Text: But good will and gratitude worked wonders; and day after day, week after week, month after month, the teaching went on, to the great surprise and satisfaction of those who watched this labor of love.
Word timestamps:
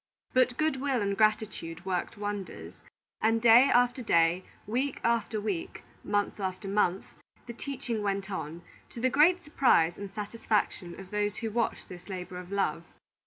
But 0.33 0.57
good 0.57 0.81
will 0.81 0.99
and 0.99 1.15
gratitude 1.15 1.85
worked 1.85 2.17
wonders; 2.17 2.81
and 3.21 3.39
day 3.39 3.69
after 3.71 4.01
day, 4.01 4.43
week 4.65 4.99
after 5.03 5.39
week, 5.39 5.83
month 6.03 6.39
after 6.39 6.67
month, 6.67 7.05
the 7.45 7.53
teaching 7.53 8.01
went 8.01 8.31
on, 8.31 8.63
to 8.89 8.99
the 8.99 9.11
great 9.11 9.43
surprise 9.43 9.99
and 9.99 10.09
satisfaction 10.11 10.99
of 10.99 11.11
those 11.11 11.35
who 11.35 11.51
watched 11.51 11.87
this 11.87 12.09
labor 12.09 12.37
of 12.39 12.51
love. 12.51 12.83